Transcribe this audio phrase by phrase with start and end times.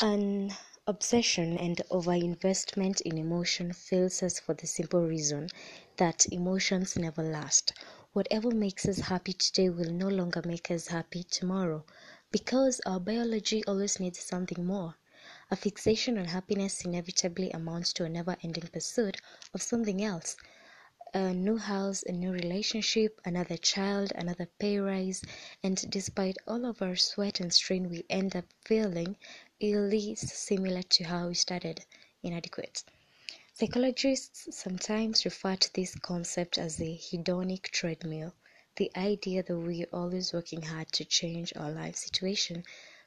[0.00, 0.54] An
[0.86, 5.48] obsession and overinvestment in emotion fails us for the simple reason
[5.96, 7.72] that emotions never last.
[8.12, 11.84] Whatever makes us happy today will no longer make us happy tomorrow
[12.30, 14.94] because our biology always needs something more.
[15.50, 19.20] A fixation on happiness inevitably amounts to a never ending pursuit
[19.52, 20.36] of something else
[21.14, 25.22] a new house, a new relationship, another child, another pay rise,
[25.62, 29.16] and despite all of our sweat and strain, we end up feeling
[29.60, 31.84] eerily similar to how we started
[32.22, 32.84] inadequate.
[33.54, 38.34] Psychologists sometimes refer to this concept as the hedonic treadmill,
[38.76, 42.62] the idea that we are always working hard to change our life situation,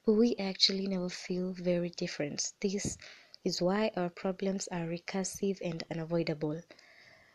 [0.06, 2.52] but we actually never feel very different.
[2.60, 2.98] This
[3.44, 6.62] is why our problems are recursive and unavoidable.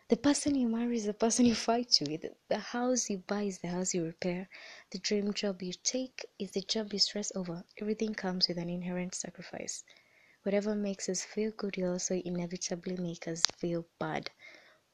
[0.09, 2.27] The person you marry is the person you fight with.
[2.47, 4.49] The house you buy is the house you repair.
[4.93, 7.65] The dream job you take is the job you stress over.
[7.81, 9.83] Everything comes with an inherent sacrifice.
[10.45, 14.31] Whatever makes us feel good will also inevitably make us feel bad.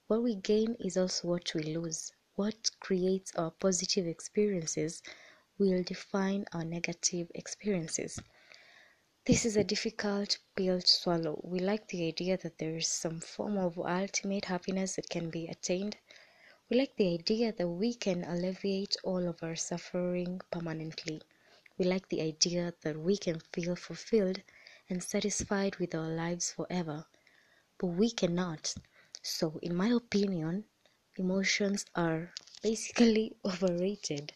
[0.07, 2.11] What we gain is also what we lose.
[2.37, 5.03] What creates our positive experiences
[5.59, 8.19] will define our negative experiences.
[9.25, 11.41] This is a difficult pill to swallow.
[11.43, 15.49] We like the idea that there is some form of ultimate happiness that can be
[15.49, 15.97] attained.
[16.71, 21.23] We like the idea that we can alleviate all of our suffering permanently.
[21.79, 24.43] We like the idea that we can feel fulfilled
[24.89, 27.07] and satisfied with our lives forever.
[27.79, 28.75] But we cannot.
[29.23, 30.65] So, in my opinion,
[31.17, 34.33] emotions are basically overrated.